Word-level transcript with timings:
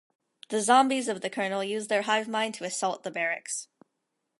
The 0.49 0.61
zombies 0.61 1.07
of 1.09 1.21
the 1.21 1.29
Colonel 1.29 1.63
use 1.63 1.87
their 1.87 2.01
hive 2.01 2.27
mind 2.27 2.55
to 2.55 2.63
assault 2.63 3.03
the 3.03 3.11
barracks. 3.11 3.67